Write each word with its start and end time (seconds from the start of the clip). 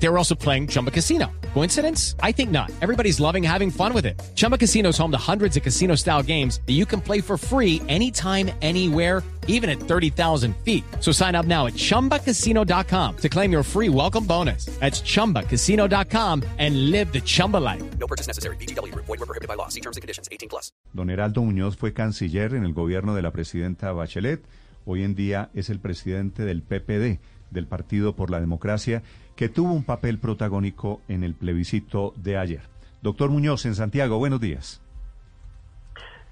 They 0.00 0.08
were 0.08 0.18
also 0.18 0.34
playing 0.34 0.68
Chumba 0.68 0.90
Casino. 0.90 1.30
Coincidence? 1.54 2.14
I 2.22 2.32
think 2.32 2.50
not. 2.50 2.70
Everybody's 2.80 3.18
loving 3.18 3.42
having 3.42 3.70
fun 3.70 3.92
with 3.92 4.06
it. 4.06 4.20
Chumba 4.36 4.56
Casino 4.56 4.90
is 4.90 4.98
home 4.98 5.10
to 5.10 5.18
hundreds 5.18 5.56
of 5.56 5.62
casino 5.62 5.96
style 5.96 6.22
games 6.22 6.60
that 6.66 6.74
you 6.74 6.86
can 6.86 7.00
play 7.00 7.20
for 7.20 7.36
free 7.36 7.82
anytime, 7.88 8.50
anywhere, 8.62 9.24
even 9.48 9.68
at 9.68 9.80
30,000 9.80 10.54
feet. 10.64 10.84
So 11.00 11.10
sign 11.10 11.34
up 11.34 11.46
now 11.46 11.66
at 11.66 11.74
chumbacasino.com 11.74 13.16
to 13.16 13.28
claim 13.28 13.50
your 13.50 13.64
free 13.64 13.88
welcome 13.88 14.24
bonus. 14.24 14.66
That's 14.78 15.02
chumbacasino.com 15.02 16.44
and 16.58 16.90
live 16.90 17.12
the 17.12 17.20
Chumba 17.20 17.56
life. 17.56 17.82
No 17.98 18.06
purchase 18.06 18.28
necessary. 18.28 18.56
BGW. 18.56 18.94
Void 18.94 19.08
were 19.08 19.26
prohibited 19.26 19.48
by 19.48 19.54
law. 19.54 19.68
See 19.68 19.80
terms 19.80 19.96
and 19.96 20.02
conditions. 20.02 20.28
18 20.30 20.48
plus. 20.48 20.70
Don 20.92 21.10
Heraldo 21.10 21.42
Muñoz 21.42 21.76
fue 21.76 21.92
canciller 21.92 22.54
en 22.54 22.64
el 22.64 22.72
gobierno 22.72 23.14
de 23.14 23.22
la 23.22 23.32
presidenta 23.32 23.92
Bachelet. 23.92 24.44
Hoy 24.84 25.02
en 25.02 25.14
día 25.14 25.50
es 25.54 25.68
el 25.70 25.80
presidente 25.80 26.44
del 26.44 26.62
PPD, 26.62 27.20
del 27.50 27.66
Partido 27.66 28.16
por 28.16 28.30
la 28.30 28.40
Democracia, 28.40 29.02
que 29.38 29.48
tuvo 29.48 29.72
un 29.72 29.84
papel 29.84 30.18
protagónico 30.18 31.00
en 31.06 31.22
el 31.22 31.32
plebiscito 31.32 32.12
de 32.16 32.36
ayer. 32.36 32.62
Doctor 33.02 33.30
Muñoz, 33.30 33.66
en 33.66 33.76
Santiago, 33.76 34.18
buenos 34.18 34.40
días. 34.40 34.82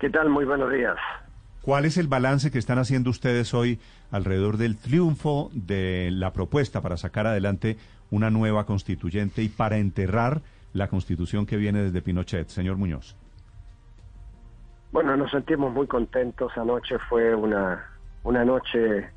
¿Qué 0.00 0.10
tal? 0.10 0.28
Muy 0.28 0.44
buenos 0.44 0.72
días. 0.72 0.96
¿Cuál 1.62 1.84
es 1.84 1.98
el 1.98 2.08
balance 2.08 2.50
que 2.50 2.58
están 2.58 2.80
haciendo 2.80 3.10
ustedes 3.10 3.54
hoy 3.54 3.78
alrededor 4.10 4.56
del 4.56 4.76
triunfo 4.76 5.50
de 5.52 6.10
la 6.10 6.32
propuesta 6.32 6.80
para 6.80 6.96
sacar 6.96 7.28
adelante 7.28 7.76
una 8.10 8.30
nueva 8.30 8.66
constituyente 8.66 9.40
y 9.40 9.50
para 9.50 9.76
enterrar 9.76 10.42
la 10.72 10.88
constitución 10.88 11.46
que 11.46 11.58
viene 11.58 11.84
desde 11.84 12.02
Pinochet, 12.02 12.48
señor 12.48 12.76
Muñoz? 12.76 13.16
Bueno, 14.90 15.16
nos 15.16 15.30
sentimos 15.30 15.72
muy 15.72 15.86
contentos. 15.86 16.50
Anoche 16.56 16.98
fue 17.08 17.36
una, 17.36 17.88
una 18.24 18.44
noche 18.44 19.10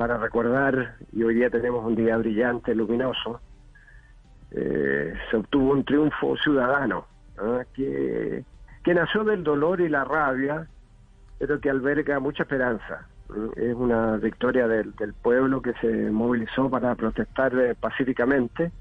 para 0.00 0.16
recordar 0.16 0.94
y 1.12 1.22
hoy 1.24 1.34
día 1.34 1.50
tenemos 1.50 1.84
un 1.84 1.94
día 1.94 2.16
brillante, 2.16 2.74
luminoso. 2.74 3.38
Eh, 4.50 5.12
se 5.30 5.36
obtuvo 5.36 5.72
un 5.72 5.84
triunfo 5.84 6.38
ciudadano 6.38 7.04
que, 7.74 8.42
nació 8.86 9.24
del 9.24 9.44
dolor 9.44 9.82
y 9.82 9.90
la 9.90 10.04
rabia, 10.04 10.66
pero 11.38 11.60
que 11.60 11.68
alberga 11.68 12.18
mucha 12.18 12.44
esperanza. 12.44 13.06
Es 13.56 13.74
una 13.74 14.16
victoria 14.16 14.66
del, 14.66 14.96
del 14.96 15.12
pueblo 15.12 15.60
que 15.60 15.74
se 15.82 16.10
movilizó 16.10 16.70
para 16.70 16.94
protestar 16.94 17.54
eh, 17.58 17.74
pacíficamente. 17.78 18.72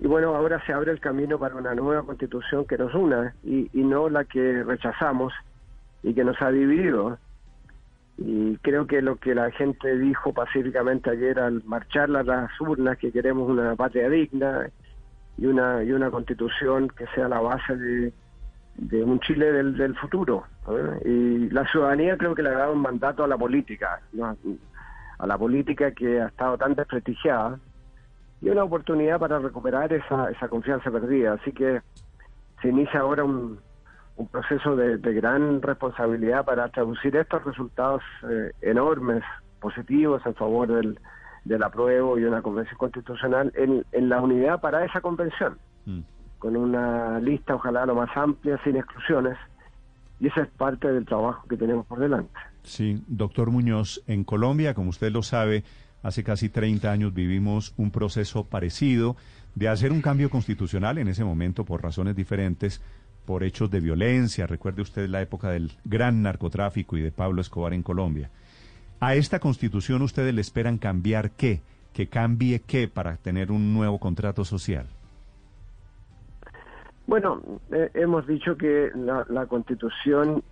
Y 0.00 0.06
bueno, 0.06 0.34
ahora 0.34 0.64
se 0.64 0.72
abre 0.72 0.92
el 0.92 1.00
camino 1.00 1.38
para 1.38 1.56
una 1.56 1.74
nueva 1.74 2.04
constitución 2.04 2.64
que 2.64 2.78
nos 2.78 2.94
una 2.94 3.34
y, 3.44 3.68
y 3.78 3.84
no 3.84 4.08
la 4.08 4.24
que 4.24 4.62
rechazamos 4.62 5.34
y 6.02 6.14
que 6.14 6.24
nos 6.24 6.40
ha 6.40 6.50
dividido. 6.50 7.18
Y 8.18 8.56
creo 8.58 8.86
que 8.86 9.00
lo 9.02 9.16
que 9.16 9.34
la 9.34 9.50
gente 9.50 9.98
dijo 9.98 10.32
pacíficamente 10.32 11.10
ayer 11.10 11.38
al 11.38 11.62
marchar 11.64 12.14
a 12.14 12.22
las 12.22 12.60
urnas, 12.60 12.98
que 12.98 13.10
queremos 13.10 13.48
una 13.48 13.74
patria 13.74 14.08
digna 14.08 14.68
y 15.38 15.46
una, 15.46 15.82
y 15.82 15.92
una 15.92 16.10
constitución 16.10 16.88
que 16.88 17.06
sea 17.14 17.28
la 17.28 17.40
base 17.40 17.76
de, 17.76 19.04
un 19.04 19.18
Chile 19.20 19.50
del, 19.52 19.76
del 19.76 19.96
futuro. 19.96 20.44
Y 21.04 21.48
la 21.50 21.66
ciudadanía 21.68 22.16
creo 22.16 22.34
que 22.34 22.42
le 22.42 22.50
ha 22.50 22.58
dado 22.58 22.74
un 22.74 22.82
mandato 22.82 23.24
a 23.24 23.28
la 23.28 23.38
política, 23.38 24.00
¿no? 24.12 24.36
a 25.18 25.26
la 25.26 25.38
política 25.38 25.92
que 25.92 26.20
ha 26.20 26.26
estado 26.26 26.58
tan 26.58 26.74
desprestigiada, 26.74 27.58
y 28.40 28.50
una 28.50 28.64
oportunidad 28.64 29.20
para 29.20 29.38
recuperar 29.38 29.92
esa, 29.92 30.30
esa 30.30 30.48
confianza 30.48 30.90
perdida. 30.90 31.34
Así 31.34 31.52
que 31.52 31.80
se 32.60 32.68
inicia 32.68 33.00
ahora 33.00 33.24
un, 33.24 33.60
un 34.22 34.28
proceso 34.28 34.76
de, 34.76 34.98
de, 34.98 35.12
gran 35.14 35.60
responsabilidad 35.60 36.44
para 36.44 36.68
traducir 36.68 37.16
estos 37.16 37.44
resultados 37.44 38.02
eh, 38.30 38.52
enormes, 38.60 39.22
positivos 39.60 40.22
en 40.24 40.34
favor 40.34 40.68
del, 40.68 40.98
del 41.44 41.62
apruebo 41.62 42.18
y 42.18 42.24
una 42.24 42.40
convención 42.40 42.78
constitucional 42.78 43.52
en, 43.56 43.84
en 43.92 44.08
la 44.08 44.20
unidad 44.20 44.60
para 44.60 44.84
esa 44.84 45.00
convención, 45.00 45.58
mm. 45.86 46.00
con 46.38 46.56
una 46.56 47.18
lista 47.20 47.54
ojalá 47.54 47.84
lo 47.84 47.94
más 47.94 48.10
amplia, 48.16 48.60
sin 48.62 48.76
exclusiones, 48.76 49.36
y 50.20 50.28
esa 50.28 50.42
es 50.42 50.48
parte 50.50 50.92
del 50.92 51.04
trabajo 51.04 51.46
que 51.48 51.56
tenemos 51.56 51.84
por 51.86 51.98
delante. 51.98 52.32
Sí, 52.62 53.02
doctor 53.08 53.50
Muñoz, 53.50 54.02
en 54.06 54.22
Colombia, 54.22 54.74
como 54.74 54.90
usted 54.90 55.10
lo 55.10 55.22
sabe, 55.22 55.64
hace 56.02 56.22
casi 56.22 56.48
30 56.48 56.90
años 56.90 57.12
vivimos 57.12 57.74
un 57.76 57.90
proceso 57.90 58.44
parecido 58.44 59.16
de 59.54 59.68
hacer 59.68 59.90
un 59.92 60.00
cambio 60.00 60.30
constitucional 60.30 60.98
en 60.98 61.08
ese 61.08 61.24
momento 61.24 61.64
por 61.64 61.82
razones 61.82 62.16
diferentes, 62.16 62.80
por 63.24 63.44
hechos 63.44 63.70
de 63.70 63.80
violencia. 63.80 64.46
Recuerde 64.46 64.82
usted 64.82 65.08
la 65.08 65.22
época 65.22 65.50
del 65.50 65.72
gran 65.84 66.22
narcotráfico 66.22 66.96
y 66.96 67.02
de 67.02 67.12
Pablo 67.12 67.40
Escobar 67.40 67.72
en 67.72 67.82
Colombia. 67.82 68.30
¿A 69.00 69.14
esta 69.14 69.40
constitución 69.40 70.02
ustedes 70.02 70.34
le 70.34 70.40
esperan 70.40 70.78
cambiar 70.78 71.32
qué? 71.32 71.60
¿Que 71.92 72.06
cambie 72.06 72.60
qué 72.60 72.88
para 72.88 73.16
tener 73.16 73.50
un 73.50 73.74
nuevo 73.74 73.98
contrato 73.98 74.44
social? 74.44 74.86
Bueno, 77.06 77.42
eh, 77.72 77.90
hemos 77.94 78.26
dicho 78.26 78.56
que 78.56 78.90
la, 78.94 79.46
constitución 79.46 80.42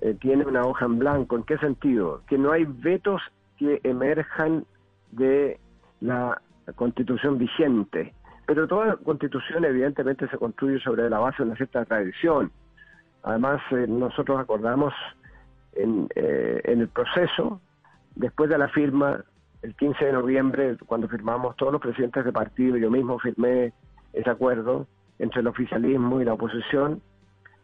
eh, 0.00 0.16
tiene 0.20 0.44
una 0.44 0.64
hoja 0.64 0.86
en 0.86 0.98
blanco. 0.98 1.36
¿En 1.36 1.42
qué 1.42 1.58
sentido? 1.58 2.22
Que 2.28 2.38
no 2.38 2.52
hay 2.52 2.64
vetos 2.64 3.20
que 3.58 3.80
emerjan 3.82 4.64
de 5.10 5.58
la 6.00 6.40
constitución 6.76 7.38
vigente. 7.38 8.14
Pero 8.48 8.66
toda 8.66 8.96
constitución 8.96 9.66
evidentemente 9.66 10.26
se 10.28 10.38
construye 10.38 10.80
sobre 10.80 11.10
la 11.10 11.18
base 11.18 11.42
de 11.42 11.50
una 11.50 11.56
cierta 11.56 11.84
tradición. 11.84 12.50
Además, 13.22 13.60
eh, 13.72 13.84
nosotros 13.86 14.40
acordamos 14.40 14.94
en, 15.74 16.08
eh, 16.14 16.62
en 16.64 16.80
el 16.80 16.88
proceso, 16.88 17.60
después 18.14 18.48
de 18.48 18.56
la 18.56 18.68
firma, 18.70 19.22
el 19.60 19.74
15 19.74 20.02
de 20.02 20.12
noviembre, 20.14 20.78
cuando 20.86 21.08
firmamos 21.08 21.56
todos 21.56 21.72
los 21.72 21.82
presidentes 21.82 22.24
de 22.24 22.32
partido, 22.32 22.78
yo 22.78 22.90
mismo 22.90 23.18
firmé 23.18 23.74
ese 24.14 24.30
acuerdo 24.30 24.86
entre 25.18 25.42
el 25.42 25.46
oficialismo 25.46 26.22
y 26.22 26.24
la 26.24 26.32
oposición 26.32 27.02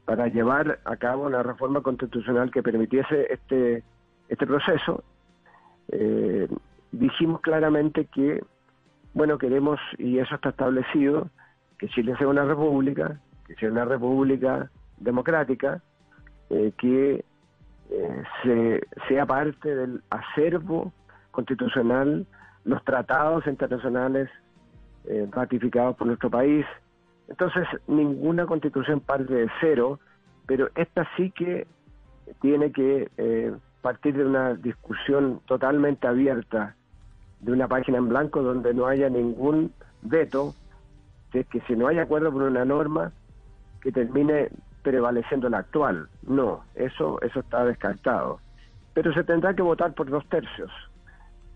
para 0.05 0.29
llevar 0.29 0.81
a 0.85 0.97
cabo 0.97 1.25
una 1.25 1.43
reforma 1.43 1.81
constitucional 1.81 2.51
que 2.51 2.63
permitiese 2.63 3.33
este, 3.33 3.83
este 4.29 4.47
proceso. 4.47 5.03
Eh, 5.89 6.47
dijimos 6.93 7.41
claramente 7.41 8.05
que, 8.13 8.45
bueno, 9.15 9.39
queremos, 9.39 9.79
y 9.97 10.19
eso 10.19 10.35
está 10.35 10.51
establecido, 10.51 11.31
que 11.79 11.89
Chile 11.89 12.17
sea 12.19 12.29
una 12.29 12.45
república, 12.45 13.21
que 13.47 13.55
sea 13.55 13.71
una 13.71 13.85
república 13.85 14.71
democrática, 14.99 15.83
eh, 16.51 16.73
que 16.77 17.25
eh, 17.91 18.23
se, 18.43 18.83
sea 19.09 19.25
parte 19.25 19.75
del 19.75 20.03
acervo 20.11 20.93
constitucional, 21.31 22.27
los 22.65 22.85
tratados 22.85 23.47
internacionales 23.47 24.29
eh, 25.05 25.29
ratificados 25.31 25.97
por 25.97 26.09
nuestro 26.09 26.29
país. 26.31 26.67
Entonces, 27.29 27.69
ninguna 27.87 28.47
constitución 28.47 29.01
parte 29.01 29.33
de 29.33 29.49
cero, 29.61 30.01
pero 30.47 30.69
esta 30.75 31.09
sí 31.17 31.31
que 31.31 31.67
tiene 32.41 32.73
que 32.73 33.11
partir 33.81 34.17
de 34.17 34.25
una 34.25 34.55
discusión 34.55 35.41
totalmente 35.47 36.07
abierta 36.07 36.75
de 37.45 37.53
una 37.53 37.69
página 37.69 37.99
en 37.99 38.09
blanco 38.09 38.43
donde 38.43 38.73
no 38.73 38.87
haya 38.87 39.11
ningún 39.11 39.73
veto, 40.03 40.55
es 41.33 41.47
que 41.49 41.61
si 41.63 41.77
no 41.77 41.89
hay 41.89 41.99
acuerdo 41.99 42.33
por 42.33 42.43
una 42.43 42.65
norma 42.65 43.13
que 43.81 43.93
termine 43.93 44.49
prevaleciendo 44.83 45.49
la 45.49 45.59
actual. 45.59 46.09
No, 46.23 46.65
eso, 46.75 47.21
eso 47.21 47.41
está 47.41 47.65
descartado. 47.65 48.41
Pero 48.95 49.13
se 49.13 49.25
tendrá 49.25 49.55
que 49.55 49.63
votar 49.63 49.93
por 49.95 50.09
dos 50.09 50.27
tercios 50.29 50.71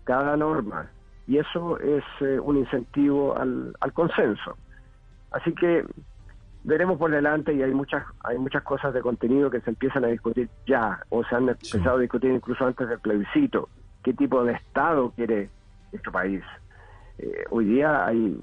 cada 0.03 0.35
norma 0.35 0.89
y 1.27 1.37
eso 1.37 1.79
es 1.79 2.03
eh, 2.21 2.39
un 2.39 2.57
incentivo 2.57 3.37
al, 3.37 3.73
al 3.79 3.93
consenso. 3.93 4.57
Así 5.31 5.53
que 5.53 5.85
veremos 6.63 6.97
por 6.97 7.11
delante 7.11 7.53
y 7.53 7.61
hay 7.61 7.73
muchas 7.73 8.03
hay 8.23 8.37
muchas 8.37 8.63
cosas 8.63 8.93
de 8.93 9.01
contenido 9.01 9.49
que 9.49 9.61
se 9.61 9.69
empiezan 9.69 10.03
a 10.03 10.07
discutir 10.07 10.49
ya 10.67 10.99
o 11.09 11.23
se 11.23 11.35
han 11.35 11.45
sí. 11.61 11.77
empezado 11.77 11.97
a 11.97 12.01
discutir 12.01 12.31
incluso 12.31 12.65
antes 12.65 12.89
del 12.89 12.99
plebiscito. 12.99 13.69
¿Qué 14.03 14.13
tipo 14.13 14.43
de 14.43 14.53
Estado 14.53 15.11
quiere 15.11 15.49
nuestro 15.91 16.11
país. 16.11 16.43
Eh, 17.17 17.43
hoy 17.49 17.65
día 17.65 18.05
hay 18.05 18.39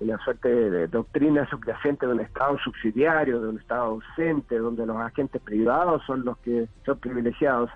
una 0.00 0.18
suerte 0.24 0.48
de 0.48 0.88
doctrina 0.88 1.48
subyacente 1.48 2.06
de 2.06 2.12
un 2.12 2.20
Estado 2.20 2.58
subsidiario, 2.62 3.40
de 3.40 3.48
un 3.48 3.58
Estado 3.58 3.84
ausente, 3.84 4.58
donde 4.58 4.86
los 4.86 4.96
agentes 4.96 5.40
privados 5.42 6.02
son 6.06 6.24
los 6.24 6.36
que 6.38 6.68
son 6.84 6.98
privilegiados. 6.98 7.70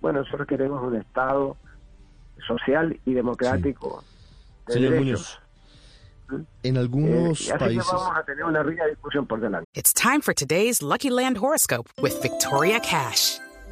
Bueno, 0.00 0.20
nosotros 0.20 0.46
queremos 0.48 0.82
un 0.82 0.96
Estado 0.96 1.56
social 2.46 2.98
y 3.04 3.14
democrático. 3.14 4.02
Sí. 4.66 4.74
Señor 4.74 4.94
Muñoz. 4.96 5.38
En 6.62 6.78
algunos 6.78 7.48
eh, 7.48 7.52
así 7.52 7.64
países. 7.64 7.86
Vamos 7.92 8.16
a 8.16 8.24
tener 8.24 8.44
una 8.44 8.62
rica 8.62 8.86
discusión 8.86 9.26
por 9.26 9.40
delante. 9.40 9.66
It's 9.74 9.92
time 9.92 10.20
for 10.20 10.34
today's 10.34 10.82
Lucky 10.82 11.10
Land 11.10 11.36
horoscope 11.38 11.90
with 12.00 12.20
Victoria 12.22 12.80
Cash. 12.80 13.38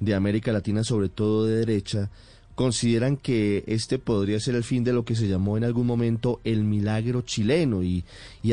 de 0.00 0.14
América 0.14 0.52
Latina, 0.52 0.84
sobre 0.84 1.08
todo 1.08 1.46
de 1.46 1.56
derecha, 1.56 2.10
consideran 2.56 3.18
que 3.18 3.64
este 3.66 3.98
podría 3.98 4.40
ser 4.40 4.54
el 4.54 4.64
fin 4.64 4.82
de 4.82 4.94
lo 4.94 5.04
que 5.04 5.14
se 5.14 5.28
llamó 5.28 5.56
en 5.58 5.64
algún 5.64 5.86
momento 5.86 6.40
el 6.42 6.64
milagro 6.64 7.20
chileno 7.20 7.82
y, 7.82 8.04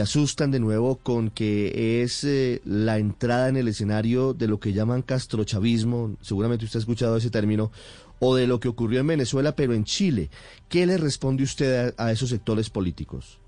asustan 0.02 0.52
de 0.52 0.60
nuevo 0.60 0.98
con 0.98 1.30
que 1.30 2.04
es 2.04 2.26
eh, 2.26 2.62
la 2.66 2.98
entrada 2.98 3.48
en 3.48 3.56
el 3.56 3.70
escenario 3.70 4.34
de 4.34 4.50
lo 4.50 4.60
que 4.60 4.74
llaman 4.74 5.02
castrochavismo, 5.02 6.18
seguramente 6.20 6.66
usted 6.66 6.80
ha 6.80 6.82
escuchado 6.82 7.16
ese 7.16 7.32
término, 7.32 7.72
o 8.20 8.36
de 8.36 8.46
lo 8.46 8.60
que 8.60 8.68
ocurrió 8.68 9.00
en 9.00 9.08
Venezuela, 9.08 9.54
pero 9.56 9.74
en 9.74 9.86
Chile. 9.86 10.30
¿Qué 10.68 10.86
le 10.86 10.98
responde 10.98 11.44
usted 11.44 11.94
a, 11.98 12.08
a 12.08 12.12
esos 12.12 12.30
sectores 12.30 12.70
políticos? 12.70 13.40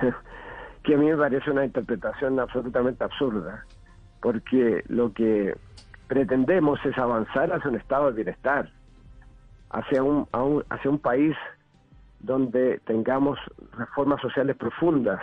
que 0.82 0.94
a 0.94 0.98
mí 0.98 1.06
me 1.06 1.16
parece 1.16 1.50
una 1.50 1.64
interpretación 1.64 2.40
absolutamente 2.40 3.04
absurda, 3.04 3.64
porque 4.20 4.82
lo 4.88 5.12
que 5.12 5.54
pretendemos 6.06 6.78
es 6.84 6.96
avanzar 6.98 7.52
hacia 7.52 7.70
un 7.70 7.76
estado 7.76 8.06
de 8.06 8.16
bienestar, 8.22 8.70
hacia 9.70 10.02
un, 10.02 10.26
hacia 10.68 10.90
un 10.90 10.98
país 10.98 11.36
donde 12.20 12.80
tengamos 12.86 13.38
reformas 13.72 14.20
sociales 14.20 14.56
profundas, 14.56 15.20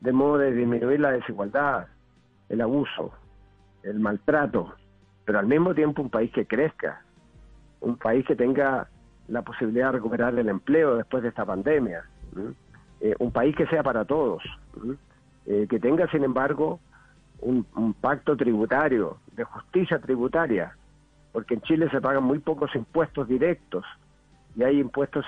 de 0.00 0.12
modo 0.12 0.38
de 0.38 0.52
disminuir 0.52 1.00
la 1.00 1.12
desigualdad, 1.12 1.86
el 2.48 2.60
abuso, 2.60 3.12
el 3.82 4.00
maltrato, 4.00 4.74
pero 5.24 5.38
al 5.38 5.46
mismo 5.46 5.74
tiempo 5.74 6.02
un 6.02 6.10
país 6.10 6.30
que 6.32 6.46
crezca, 6.46 7.02
un 7.80 7.96
país 7.96 8.26
que 8.26 8.36
tenga 8.36 8.88
la 9.28 9.42
posibilidad 9.42 9.86
de 9.86 9.92
recuperar 9.92 10.38
el 10.38 10.48
empleo 10.48 10.96
después 10.96 11.22
de 11.22 11.30
esta 11.30 11.44
pandemia. 11.44 12.04
Eh, 13.00 13.14
un 13.18 13.32
país 13.32 13.54
que 13.56 13.66
sea 13.66 13.82
para 13.82 14.04
todos. 14.04 14.42
Eh, 15.46 15.66
que 15.68 15.78
tenga 15.78 16.10
sin 16.10 16.24
embargo 16.24 16.80
un 17.42 17.94
pacto 18.00 18.34
tributario, 18.34 19.18
de 19.34 19.44
justicia 19.44 19.98
tributaria, 19.98 20.76
porque 21.32 21.54
en 21.54 21.62
Chile 21.62 21.88
se 21.90 22.00
pagan 22.00 22.24
muy 22.24 22.38
pocos 22.38 22.74
impuestos 22.74 23.28
directos 23.28 23.84
y 24.56 24.62
hay 24.62 24.80
impuestos 24.80 25.24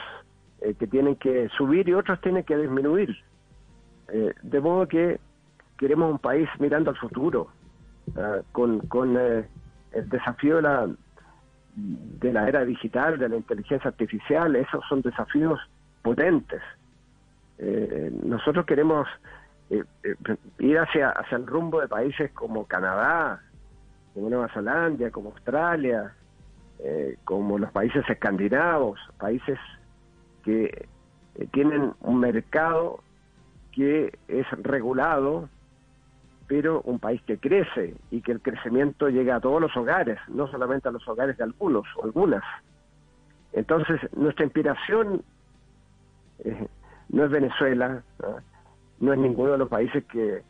eh, 0.61 0.75
que 0.75 0.87
tienen 0.87 1.17
que 1.17 1.49
subir 1.57 1.89
y 1.89 1.95
otros 1.95 2.21
tienen 2.21 2.45
que 2.45 2.57
disminuir. 2.57 3.17
Eh, 4.09 4.33
de 4.43 4.61
modo 4.61 4.87
que 4.87 5.19
queremos 5.79 6.11
un 6.11 6.19
país 6.19 6.49
mirando 6.59 6.91
al 6.91 6.97
futuro, 6.97 7.49
ah, 8.17 8.39
con, 8.53 8.81
con 8.87 9.17
eh, 9.19 9.49
el 9.93 10.09
desafío 10.09 10.57
de 10.57 10.63
la, 10.63 10.89
de 11.75 12.33
la 12.33 12.49
era 12.49 12.65
digital, 12.65 13.19
de 13.19 13.29
la 13.29 13.37
inteligencia 13.37 13.89
artificial, 13.89 14.55
esos 14.57 14.85
son 14.89 15.03
desafíos 15.03 15.59
potentes. 16.03 16.63
Eh, 17.59 18.13
nosotros 18.25 18.65
queremos 18.67 19.09
ir 20.61 20.79
hacia, 20.79 21.11
hacia 21.11 21.37
el 21.37 21.47
rumbo 21.47 21.81
de 21.81 21.89
países 21.89 22.31
como 22.31 22.67
Canadá, 22.67 23.43
como 24.17 24.31
Nueva 24.31 24.49
Zelanda, 24.49 25.11
como 25.11 25.29
Australia, 25.29 26.15
eh, 26.79 27.19
como 27.25 27.59
los 27.59 27.71
países 27.71 28.03
escandinavos, 28.09 28.99
países 29.19 29.59
que 30.43 30.89
eh, 31.35 31.49
tienen 31.53 31.93
un 32.01 32.21
mercado 32.21 33.01
que 33.73 34.19
es 34.29 34.47
regulado, 34.63 35.51
pero 36.47 36.81
un 36.87 36.99
país 36.99 37.21
que 37.27 37.37
crece 37.37 37.95
y 38.11 38.23
que 38.23 38.33
el 38.33 38.41
crecimiento 38.41 39.11
llega 39.11 39.37
a 39.37 39.41
todos 39.41 39.61
los 39.61 39.77
hogares, 39.77 40.19
no 40.29 40.47
solamente 40.51 40.89
a 40.89 40.93
los 40.93 41.07
hogares 41.07 41.37
de 41.37 41.45
algunos 41.45 41.85
o 41.97 42.05
algunas. 42.05 42.43
Entonces, 43.53 44.01
nuestra 44.17 44.47
inspiración 44.47 45.23
eh, 46.39 46.67
no 47.11 47.25
es 47.27 47.31
Venezuela, 47.31 48.03
¿no? 48.23 48.37
no 48.99 49.13
es 49.13 49.19
ninguno 49.19 49.53
de 49.53 49.59
los 49.59 49.69
países 49.69 50.07
que 50.07 50.43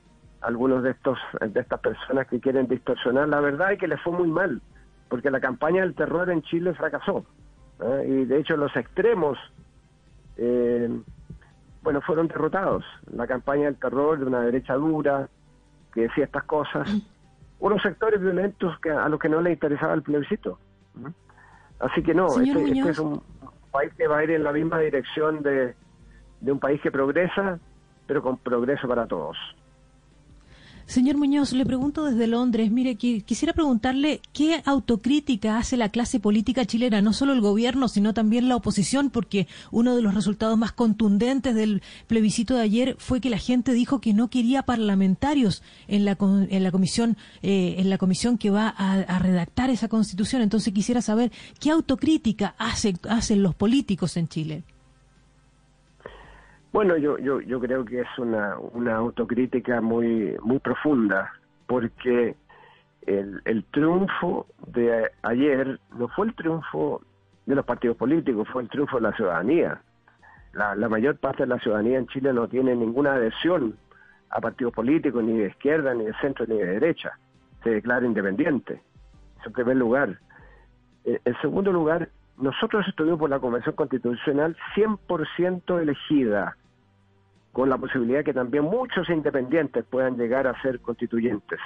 algunos 0.46 0.84
de 0.84 0.90
estos 0.90 1.18
de 1.40 1.60
estas 1.60 1.80
personas 1.80 2.28
que 2.28 2.38
quieren 2.38 2.68
distorsionar 2.68 3.28
la 3.28 3.40
verdad 3.40 3.72
y 3.72 3.78
que 3.78 3.88
les 3.88 4.00
fue 4.00 4.12
muy 4.12 4.28
mal, 4.28 4.62
porque 5.08 5.28
la 5.30 5.40
campaña 5.40 5.82
del 5.82 5.94
terror 5.94 6.30
en 6.30 6.42
Chile 6.42 6.72
fracasó. 6.74 7.26
¿no? 7.80 8.02
Y 8.04 8.24
de 8.26 8.38
hecho 8.38 8.56
los 8.56 8.74
extremos, 8.76 9.36
eh, 10.36 10.88
bueno, 11.82 12.00
fueron 12.00 12.28
derrotados. 12.28 12.84
La 13.12 13.26
campaña 13.26 13.64
del 13.64 13.76
terror 13.76 14.20
de 14.20 14.26
una 14.26 14.42
derecha 14.42 14.74
dura 14.74 15.28
que 15.92 16.02
decía 16.02 16.26
estas 16.26 16.44
cosas, 16.44 16.88
unos 17.58 17.82
sectores 17.82 18.20
violentos 18.20 18.78
que 18.78 18.90
a 18.90 19.08
los 19.08 19.18
que 19.18 19.28
no 19.28 19.40
les 19.40 19.54
interesaba 19.54 19.94
el 19.94 20.02
plebiscito. 20.02 20.60
¿no? 20.94 21.12
Así 21.80 22.04
que 22.04 22.14
no, 22.14 22.26
este, 22.40 22.70
este 22.70 22.90
es 22.90 22.98
un 23.00 23.20
país 23.72 23.92
que 23.94 24.06
va 24.06 24.18
a 24.18 24.24
ir 24.24 24.30
en 24.30 24.44
la 24.44 24.52
misma 24.52 24.78
dirección 24.78 25.42
de, 25.42 25.74
de 26.40 26.52
un 26.52 26.60
país 26.60 26.80
que 26.80 26.92
progresa, 26.92 27.58
pero 28.06 28.22
con 28.22 28.38
progreso 28.38 28.86
para 28.86 29.06
todos. 29.06 29.36
Señor 30.86 31.16
Muñoz, 31.16 31.52
le 31.52 31.66
pregunto 31.66 32.04
desde 32.04 32.28
Londres, 32.28 32.70
mire, 32.70 32.96
qui- 32.96 33.24
quisiera 33.24 33.52
preguntarle 33.52 34.20
qué 34.32 34.62
autocrítica 34.64 35.58
hace 35.58 35.76
la 35.76 35.88
clase 35.88 36.20
política 36.20 36.64
chilena, 36.64 37.02
no 37.02 37.12
solo 37.12 37.32
el 37.32 37.40
gobierno, 37.40 37.88
sino 37.88 38.14
también 38.14 38.48
la 38.48 38.54
oposición, 38.54 39.10
porque 39.10 39.48
uno 39.72 39.96
de 39.96 40.02
los 40.02 40.14
resultados 40.14 40.56
más 40.56 40.70
contundentes 40.70 41.56
del 41.56 41.82
plebiscito 42.06 42.54
de 42.54 42.62
ayer 42.62 42.94
fue 43.00 43.20
que 43.20 43.30
la 43.30 43.38
gente 43.38 43.72
dijo 43.72 44.00
que 44.00 44.14
no 44.14 44.28
quería 44.28 44.62
parlamentarios 44.62 45.60
en 45.88 46.04
la, 46.04 46.16
en 46.20 46.62
la 46.62 46.70
comisión, 46.70 47.16
eh, 47.42 47.74
en 47.78 47.90
la 47.90 47.98
comisión 47.98 48.38
que 48.38 48.50
va 48.50 48.68
a, 48.68 48.92
a 48.92 49.18
redactar 49.18 49.70
esa 49.70 49.88
constitución. 49.88 50.40
Entonces 50.40 50.72
quisiera 50.72 51.02
saber 51.02 51.32
qué 51.58 51.70
autocrítica 51.72 52.54
hace- 52.58 52.94
hacen 53.08 53.42
los 53.42 53.56
políticos 53.56 54.16
en 54.16 54.28
Chile. 54.28 54.62
Bueno, 56.76 56.98
yo, 56.98 57.16
yo, 57.16 57.40
yo 57.40 57.58
creo 57.58 57.86
que 57.86 58.02
es 58.02 58.18
una, 58.18 58.58
una 58.58 58.96
autocrítica 58.96 59.80
muy, 59.80 60.36
muy 60.42 60.58
profunda, 60.58 61.32
porque 61.66 62.36
el, 63.06 63.40
el 63.46 63.64
triunfo 63.70 64.46
de 64.66 65.10
ayer 65.22 65.80
no 65.96 66.06
fue 66.08 66.26
el 66.26 66.34
triunfo 66.34 67.00
de 67.46 67.54
los 67.54 67.64
partidos 67.64 67.96
políticos, 67.96 68.46
fue 68.52 68.64
el 68.64 68.68
triunfo 68.68 68.96
de 68.96 69.04
la 69.04 69.16
ciudadanía. 69.16 69.80
La, 70.52 70.74
la 70.74 70.90
mayor 70.90 71.16
parte 71.16 71.44
de 71.44 71.46
la 71.46 71.58
ciudadanía 71.60 71.96
en 71.96 72.08
Chile 72.08 72.30
no 72.34 72.46
tiene 72.46 72.76
ninguna 72.76 73.14
adhesión 73.14 73.78
a 74.28 74.42
partidos 74.42 74.74
políticos, 74.74 75.24
ni 75.24 75.38
de 75.38 75.48
izquierda, 75.48 75.94
ni 75.94 76.04
de 76.04 76.12
centro, 76.20 76.44
ni 76.46 76.58
de 76.58 76.66
derecha. 76.78 77.18
Se 77.64 77.70
declara 77.70 78.04
independiente, 78.04 78.82
en 79.46 79.52
primer 79.54 79.78
lugar. 79.78 80.18
Eh, 81.06 81.18
En 81.24 81.40
segundo 81.40 81.72
lugar, 81.72 82.10
nosotros 82.36 82.86
estuvimos 82.86 83.18
por 83.18 83.30
la 83.30 83.40
Convención 83.40 83.74
Constitucional 83.74 84.54
100% 84.74 85.80
elegida, 85.80 86.54
con 87.56 87.70
la 87.70 87.78
posibilidad 87.78 88.22
que 88.22 88.34
también 88.34 88.64
muchos 88.64 89.08
independientes 89.08 89.82
puedan 89.88 90.18
llegar 90.18 90.46
a 90.46 90.60
ser 90.60 90.78
constituyentes. 90.80 91.58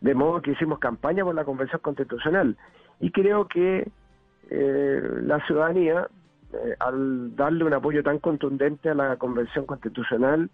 De 0.00 0.14
modo 0.14 0.40
que 0.40 0.52
hicimos 0.52 0.78
campaña 0.78 1.24
por 1.24 1.34
la 1.34 1.44
Convención 1.44 1.80
Constitucional. 1.80 2.56
Y 3.00 3.10
creo 3.10 3.48
que 3.48 3.90
eh, 4.48 5.02
la 5.22 5.44
ciudadanía, 5.44 6.06
eh, 6.52 6.76
al 6.78 7.34
darle 7.34 7.64
un 7.64 7.74
apoyo 7.74 8.04
tan 8.04 8.20
contundente 8.20 8.90
a 8.90 8.94
la 8.94 9.16
Convención 9.16 9.66
Constitucional, 9.66 10.48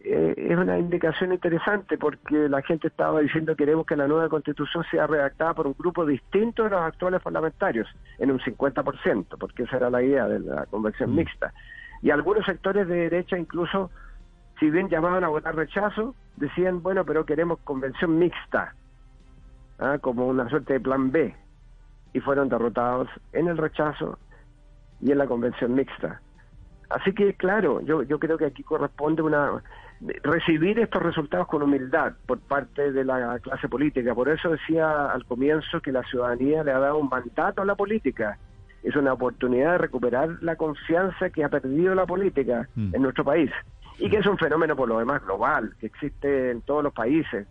eh, 0.00 0.34
es 0.34 0.56
una 0.56 0.78
indicación 0.78 1.34
interesante 1.34 1.98
porque 1.98 2.48
la 2.48 2.62
gente 2.62 2.88
estaba 2.88 3.20
diciendo 3.20 3.54
queremos 3.54 3.84
que 3.84 3.96
la 3.96 4.08
nueva 4.08 4.30
constitución 4.30 4.82
sea 4.90 5.06
redactada 5.06 5.52
por 5.52 5.66
un 5.66 5.74
grupo 5.78 6.06
distinto 6.06 6.62
de 6.64 6.70
los 6.70 6.80
actuales 6.80 7.20
parlamentarios, 7.20 7.86
en 8.18 8.30
un 8.30 8.38
50%, 8.38 9.36
porque 9.38 9.64
esa 9.64 9.76
era 9.76 9.90
la 9.90 10.02
idea 10.02 10.26
de 10.26 10.40
la 10.40 10.64
convención 10.64 11.14
mixta. 11.14 11.52
Y 12.02 12.10
algunos 12.10 12.44
sectores 12.46 12.86
de 12.88 12.96
derecha 12.96 13.38
incluso, 13.38 13.90
si 14.58 14.70
bien 14.70 14.88
llamaban 14.88 15.24
a 15.24 15.28
votar 15.28 15.54
rechazo, 15.54 16.14
decían, 16.36 16.82
bueno, 16.82 17.04
pero 17.04 17.24
queremos 17.24 17.58
convención 17.60 18.18
mixta, 18.18 18.74
¿ah? 19.78 19.98
como 20.00 20.26
una 20.26 20.48
suerte 20.48 20.74
de 20.74 20.80
plan 20.80 21.10
B, 21.10 21.34
y 22.12 22.20
fueron 22.20 22.48
derrotados 22.48 23.08
en 23.32 23.48
el 23.48 23.58
rechazo 23.58 24.18
y 25.00 25.12
en 25.12 25.18
la 25.18 25.26
convención 25.26 25.74
mixta. 25.74 26.20
Así 26.90 27.12
que, 27.12 27.34
claro, 27.34 27.80
yo, 27.82 28.02
yo 28.02 28.18
creo 28.18 28.38
que 28.38 28.46
aquí 28.46 28.62
corresponde 28.62 29.22
una 29.22 29.62
recibir 30.22 30.78
estos 30.78 31.02
resultados 31.02 31.48
con 31.48 31.62
humildad 31.62 32.12
por 32.26 32.38
parte 32.38 32.92
de 32.92 33.04
la 33.04 33.38
clase 33.40 33.68
política. 33.68 34.14
Por 34.14 34.28
eso 34.28 34.50
decía 34.50 35.10
al 35.10 35.24
comienzo 35.24 35.80
que 35.80 35.92
la 35.92 36.02
ciudadanía 36.04 36.62
le 36.62 36.72
ha 36.72 36.78
dado 36.78 36.98
un 36.98 37.08
mandato 37.08 37.62
a 37.62 37.64
la 37.64 37.74
política. 37.74 38.38
Es 38.82 38.94
una 38.96 39.12
oportunidad 39.12 39.72
de 39.72 39.78
recuperar 39.78 40.38
la 40.40 40.56
confianza 40.56 41.30
que 41.30 41.44
ha 41.44 41.48
perdido 41.48 41.94
la 41.94 42.06
política 42.06 42.68
Mm. 42.74 42.94
en 42.94 43.02
nuestro 43.02 43.24
país. 43.24 43.50
Y 43.98 44.08
que 44.08 44.18
es 44.18 44.26
un 44.26 44.38
fenómeno 44.38 44.76
por 44.76 44.88
lo 44.88 44.98
demás 44.98 45.22
global, 45.24 45.74
que 45.80 45.86
existe 45.86 46.50
en 46.50 46.62
todos 46.62 46.84
los 46.84 46.92
países, 46.92 47.46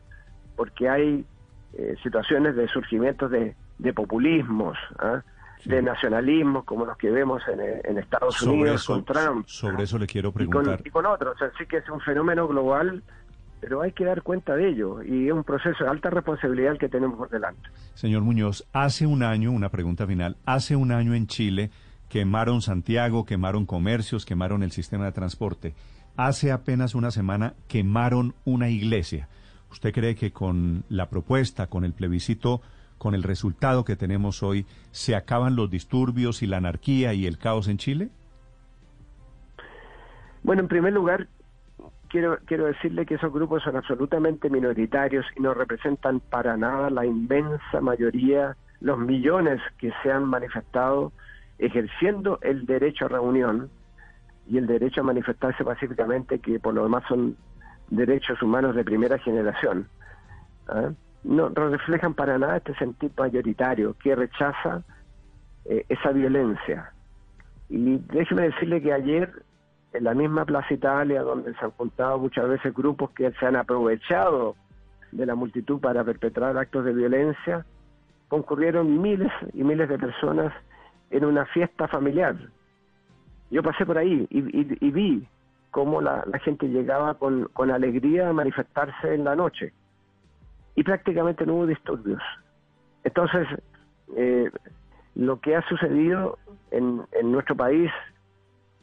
porque 0.55 0.87
hay 0.89 1.25
eh, 1.73 1.95
situaciones 2.01 2.55
de 2.55 2.67
surgimiento 2.69 3.27
de, 3.29 3.55
de 3.77 3.93
populismos. 3.93 4.77
¿ah? 4.99 5.21
de 5.65 5.81
nacionalismos 5.81 6.63
como 6.65 6.85
los 6.85 6.95
que 6.97 7.09
vemos 7.09 7.41
en, 7.47 7.59
en 7.83 7.97
Estados 7.97 8.35
Sobre 8.35 8.57
Unidos 8.57 8.81
eso, 8.83 8.93
con 8.93 9.03
Trump. 9.05 9.45
sobre 9.47 9.83
eso 9.83 9.97
le 9.97 10.05
quiero 10.07 10.29
y 10.29 10.31
con, 10.31 10.35
preguntar. 10.35 10.81
y 10.85 10.89
con 10.91 11.05
otros. 11.07 11.35
Así 11.41 11.65
que 11.65 11.77
es 11.77 11.89
un 11.89 11.99
fenómeno 11.99 12.47
global, 12.47 13.01
pero 13.59 13.81
hay 13.81 13.91
que 13.91 14.05
dar 14.05 14.21
cuenta 14.21 14.55
de 14.55 14.69
ello 14.69 15.01
y 15.03 15.27
es 15.27 15.33
un 15.33 15.43
proceso 15.43 15.83
de 15.83 15.89
alta 15.89 16.09
responsabilidad 16.09 16.73
el 16.73 16.77
que 16.77 16.89
tenemos 16.89 17.17
por 17.17 17.29
delante. 17.29 17.69
Señor 17.95 18.21
Muñoz, 18.21 18.67
hace 18.73 19.05
un 19.05 19.23
año, 19.23 19.51
una 19.51 19.69
pregunta 19.69 20.05
final, 20.05 20.37
hace 20.45 20.75
un 20.75 20.91
año 20.91 21.13
en 21.13 21.27
Chile 21.27 21.71
quemaron 22.09 22.61
Santiago, 22.61 23.25
quemaron 23.25 23.65
comercios, 23.65 24.25
quemaron 24.25 24.63
el 24.63 24.71
sistema 24.71 25.05
de 25.05 25.11
transporte. 25.11 25.73
Hace 26.15 26.51
apenas 26.51 26.95
una 26.95 27.11
semana 27.11 27.53
quemaron 27.67 28.33
una 28.45 28.69
iglesia. 28.69 29.27
¿Usted 29.71 29.93
cree 29.93 30.15
que 30.15 30.31
con 30.31 30.83
la 30.89 31.09
propuesta, 31.09 31.67
con 31.67 31.83
el 31.83 31.93
plebiscito, 31.93 32.61
con 32.97 33.13
el 33.13 33.23
resultado 33.23 33.85
que 33.85 33.95
tenemos 33.95 34.41
hoy, 34.41 34.65
se 34.91 35.15
acaban 35.15 35.55
los 35.55 35.69
disturbios 35.69 36.41
y 36.41 36.47
la 36.47 36.57
anarquía 36.57 37.13
y 37.13 37.27
el 37.27 37.37
caos 37.37 37.67
en 37.67 37.77
Chile? 37.77 38.09
Bueno, 40.43 40.61
en 40.61 40.67
primer 40.69 40.93
lugar, 40.93 41.27
quiero, 42.09 42.39
quiero 42.45 42.65
decirle 42.65 43.05
que 43.05 43.15
esos 43.15 43.31
grupos 43.31 43.63
son 43.63 43.75
absolutamente 43.75 44.49
minoritarios 44.49 45.25
y 45.35 45.41
no 45.41 45.53
representan 45.53 46.19
para 46.19 46.57
nada 46.57 46.89
la 46.89 47.05
inmensa 47.05 47.81
mayoría, 47.81 48.55
los 48.81 48.97
millones 48.99 49.61
que 49.77 49.91
se 50.03 50.11
han 50.11 50.25
manifestado 50.25 51.11
ejerciendo 51.59 52.39
el 52.41 52.65
derecho 52.65 53.05
a 53.05 53.09
reunión 53.09 53.69
y 54.47 54.57
el 54.57 54.67
derecho 54.67 55.01
a 55.01 55.03
manifestarse 55.03 55.63
pacíficamente, 55.63 56.39
que 56.39 56.59
por 56.59 56.73
lo 56.73 56.83
demás 56.83 57.03
son 57.07 57.35
derechos 57.89 58.41
humanos 58.41 58.75
de 58.75 58.83
primera 58.83 59.17
generación. 59.17 59.87
¿ah? 60.67 60.91
No 61.23 61.49
reflejan 61.49 62.13
para 62.13 62.37
nada 62.37 62.57
este 62.57 62.75
sentido 62.75 63.11
mayoritario 63.17 63.95
que 64.01 64.15
rechaza 64.15 64.83
eh, 65.65 65.85
esa 65.89 66.11
violencia. 66.11 66.91
Y 67.69 67.97
déjeme 68.13 68.43
decirle 68.43 68.81
que 68.81 68.93
ayer, 68.93 69.43
en 69.93 70.03
la 70.03 70.13
misma 70.13 70.45
Plaza 70.45 70.73
Italia, 70.73 71.21
donde 71.21 71.53
se 71.53 71.65
han 71.65 71.71
juntado 71.71 72.19
muchas 72.19 72.47
veces 72.47 72.73
grupos 72.73 73.11
que 73.11 73.31
se 73.31 73.45
han 73.45 73.55
aprovechado 73.55 74.55
de 75.11 75.25
la 75.25 75.35
multitud 75.35 75.79
para 75.79 76.03
perpetrar 76.03 76.57
actos 76.57 76.85
de 76.85 76.93
violencia, 76.93 77.65
concurrieron 78.27 79.01
miles 79.01 79.31
y 79.53 79.63
miles 79.63 79.87
de 79.87 79.97
personas 79.97 80.53
en 81.09 81.25
una 81.25 81.45
fiesta 81.45 81.87
familiar. 81.87 82.35
Yo 83.49 83.63
pasé 83.63 83.85
por 83.85 83.97
ahí 83.97 84.27
y, 84.29 84.91
vi 84.91 85.25
cómo 85.71 86.01
la, 86.01 86.25
gente 86.43 86.67
llegaba 86.67 87.15
con, 87.15 87.49
alegría 87.71 88.29
a 88.29 88.33
manifestarse 88.33 89.13
en 89.13 89.23
la 89.23 89.35
noche 89.35 89.71
y 90.75 90.83
prácticamente 90.83 91.45
no 91.45 91.55
hubo 91.55 91.65
disturbios. 91.65 92.21
Entonces, 93.05 93.47
eh, 94.17 94.51
lo 95.15 95.39
que 95.39 95.55
ha 95.55 95.61
sucedido 95.69 96.37
en 96.71 97.07
nuestro 97.23 97.55
país 97.55 97.89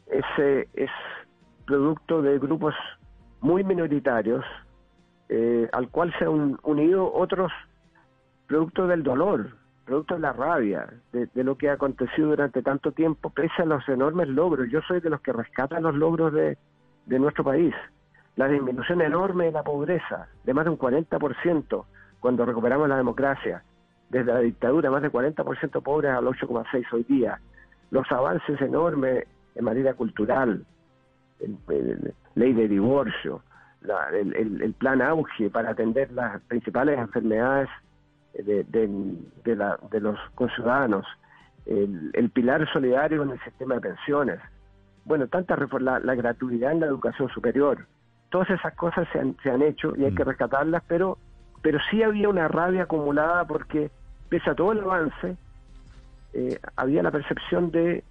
es, 0.07 0.25
eh, 0.37 0.67
es 0.73 0.89
producto 1.65 2.21
de 2.21 2.37
grupos 2.39 2.73
muy 3.41 3.63
minoritarios 3.63 4.45
eh, 5.29 5.67
al 5.71 5.89
cual 5.89 6.13
se 6.17 6.25
han 6.25 6.57
unido 6.63 7.11
otros 7.13 7.51
producto 8.47 8.85
del 8.87 9.01
dolor, 9.01 9.55
producto 9.85 10.13
de 10.15 10.19
la 10.19 10.33
rabia, 10.33 10.87
de, 11.11 11.25
de 11.27 11.43
lo 11.43 11.57
que 11.57 11.69
ha 11.69 11.73
acontecido 11.73 12.29
durante 12.29 12.61
tanto 12.61 12.91
tiempo, 12.91 13.31
pese 13.31 13.63
a 13.63 13.65
los 13.65 13.87
enormes 13.89 14.27
logros. 14.27 14.69
Yo 14.69 14.81
soy 14.81 14.99
de 14.99 15.09
los 15.09 15.21
que 15.21 15.33
rescatan 15.33 15.83
los 15.83 15.95
logros 15.95 16.31
de, 16.33 16.57
de 17.05 17.19
nuestro 17.19 17.43
país. 17.43 17.73
La 18.35 18.47
disminución 18.47 19.01
enorme 19.01 19.45
de 19.45 19.51
la 19.51 19.63
pobreza, 19.63 20.27
de 20.43 20.53
más 20.53 20.65
de 20.65 20.71
un 20.71 20.77
40% 20.77 21.85
cuando 22.19 22.45
recuperamos 22.45 22.89
la 22.89 22.97
democracia. 22.97 23.63
Desde 24.09 24.31
la 24.31 24.39
dictadura, 24.39 24.91
más 24.91 25.01
de 25.01 25.11
40% 25.11 25.81
pobres 25.81 26.11
al 26.11 26.25
8,6 26.25 26.85
hoy 26.93 27.03
día. 27.03 27.39
Los 27.91 28.11
avances 28.11 28.61
enormes 28.61 29.25
en 29.55 29.65
materia 29.65 29.93
cultural, 29.93 30.65
el- 31.39 31.57
el- 31.69 32.13
ley 32.35 32.53
de 32.53 32.67
divorcio, 32.67 33.41
la- 33.81 34.09
el, 34.09 34.73
plan 34.73 35.01
auge 35.01 35.49
para 35.49 35.71
atender 35.71 36.11
las 36.11 36.41
principales 36.43 36.97
enfermedades 36.99 37.69
de, 38.33 38.63
de- 38.65 39.15
de 39.43 39.55
la- 39.55 39.79
de 39.91 39.99
los 40.01 40.19
conciudadanos, 40.35 41.05
el, 41.65 42.11
pilar 42.29 42.67
solidario 42.71 43.23
en 43.23 43.31
el 43.31 43.39
sistema 43.41 43.75
de 43.75 43.81
pensiones, 43.81 44.39
bueno, 45.05 45.27
reformas, 45.55 46.01
la, 46.01 46.05
la 46.05 46.15
gratuidad 46.15 46.71
en 46.71 46.79
la 46.81 46.87
educación 46.87 47.29
superior, 47.29 47.85
todas 48.29 48.49
esas 48.49 48.73
cosas 48.75 49.07
se 49.13 49.19
han, 49.19 49.37
se 49.41 49.49
han 49.51 49.61
hecho 49.61 49.95
y 49.95 50.03
hay 50.05 50.13
que 50.13 50.23
rescatarlas, 50.23 50.83
pero, 50.87 51.17
pero 51.61 51.79
sí 51.89 52.03
había 52.03 52.27
una 52.27 52.47
rabia 52.47 52.83
acumulada 52.83 53.45
porque 53.45 53.89
pese 54.29 54.49
a 54.49 54.55
todo 54.55 54.71
el 54.73 54.79
avance, 54.79 55.37
eh, 56.33 56.59
había 56.75 57.01
la 57.03 57.11
percepción 57.11 57.71
de 57.71 58.03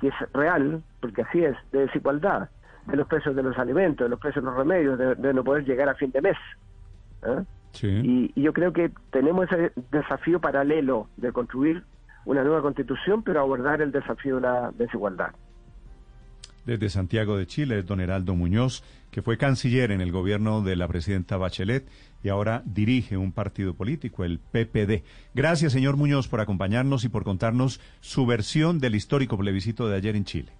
que 0.00 0.08
es 0.08 0.14
real, 0.32 0.82
porque 1.00 1.22
así 1.22 1.44
es, 1.44 1.56
de 1.72 1.80
desigualdad, 1.86 2.48
de 2.86 2.96
los 2.96 3.06
precios 3.06 3.36
de 3.36 3.42
los 3.42 3.58
alimentos, 3.58 4.04
de 4.04 4.08
los 4.08 4.18
precios 4.18 4.44
de 4.44 4.50
los 4.50 4.58
remedios, 4.58 4.98
de, 4.98 5.14
de 5.14 5.34
no 5.34 5.44
poder 5.44 5.64
llegar 5.64 5.88
a 5.88 5.94
fin 5.94 6.10
de 6.10 6.22
mes. 6.22 6.36
¿eh? 7.22 7.44
Sí. 7.72 7.88
Y, 7.88 8.32
y 8.34 8.42
yo 8.42 8.52
creo 8.52 8.72
que 8.72 8.90
tenemos 9.10 9.50
ese 9.50 9.72
desafío 9.90 10.40
paralelo 10.40 11.08
de 11.16 11.32
construir 11.32 11.84
una 12.24 12.42
nueva 12.42 12.62
constitución, 12.62 13.22
pero 13.22 13.40
abordar 13.40 13.80
el 13.80 13.92
desafío 13.92 14.36
de 14.36 14.42
la 14.42 14.70
desigualdad. 14.72 15.30
Desde 16.66 16.90
Santiago 16.90 17.36
de 17.36 17.46
Chile 17.46 17.78
es 17.78 17.86
don 17.86 18.00
Heraldo 18.00 18.34
Muñoz, 18.34 18.82
que 19.10 19.22
fue 19.22 19.38
canciller 19.38 19.90
en 19.90 20.00
el 20.00 20.12
gobierno 20.12 20.62
de 20.62 20.76
la 20.76 20.86
presidenta 20.88 21.36
Bachelet 21.36 21.88
y 22.22 22.28
ahora 22.28 22.62
dirige 22.66 23.16
un 23.16 23.32
partido 23.32 23.74
político, 23.74 24.24
el 24.24 24.38
PPD. 24.38 25.02
Gracias, 25.34 25.72
señor 25.72 25.96
Muñoz, 25.96 26.28
por 26.28 26.40
acompañarnos 26.40 27.04
y 27.04 27.08
por 27.08 27.24
contarnos 27.24 27.80
su 28.00 28.26
versión 28.26 28.78
del 28.78 28.94
histórico 28.94 29.38
plebiscito 29.38 29.88
de 29.88 29.96
ayer 29.96 30.16
en 30.16 30.24
Chile. 30.24 30.59